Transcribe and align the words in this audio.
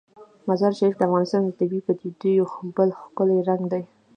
مزارشریف 0.49 0.95
د 0.97 1.01
افغانستان 1.07 1.41
د 1.45 1.49
طبیعي 1.59 1.81
پدیدو 1.87 2.27
یو 2.39 2.45
بل 2.77 2.89
ښکلی 3.01 3.39
رنګ 3.49 3.61
دی. 3.71 3.83